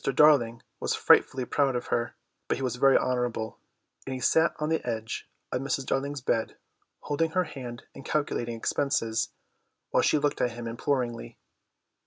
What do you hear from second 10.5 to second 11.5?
him imploringly.